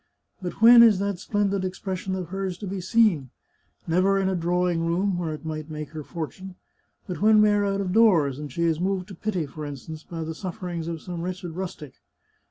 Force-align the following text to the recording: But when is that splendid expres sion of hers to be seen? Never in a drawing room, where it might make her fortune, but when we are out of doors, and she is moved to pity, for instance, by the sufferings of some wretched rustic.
But 0.41 0.63
when 0.63 0.81
is 0.81 0.97
that 0.97 1.19
splendid 1.19 1.63
expres 1.63 1.99
sion 1.99 2.15
of 2.15 2.29
hers 2.29 2.57
to 2.57 2.65
be 2.65 2.81
seen? 2.81 3.29
Never 3.85 4.17
in 4.17 4.29
a 4.29 4.35
drawing 4.35 4.83
room, 4.83 5.15
where 5.19 5.31
it 5.31 5.45
might 5.45 5.69
make 5.69 5.91
her 5.91 6.01
fortune, 6.03 6.55
but 7.05 7.21
when 7.21 7.39
we 7.39 7.49
are 7.51 7.63
out 7.65 7.81
of 7.81 7.93
doors, 7.93 8.39
and 8.39 8.51
she 8.51 8.63
is 8.63 8.79
moved 8.79 9.09
to 9.09 9.13
pity, 9.13 9.45
for 9.45 9.63
instance, 9.63 10.01
by 10.01 10.23
the 10.23 10.33
sufferings 10.33 10.87
of 10.87 11.03
some 11.03 11.21
wretched 11.21 11.51
rustic. 11.51 12.01